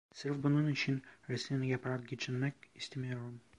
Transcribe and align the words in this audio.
Sırf 0.13 0.43
bunun 0.43 0.71
için 0.71 1.03
resim 1.29 1.63
yaparak 1.63 2.07
geçinmek 2.09 2.53
istemiyorum. 2.75 3.41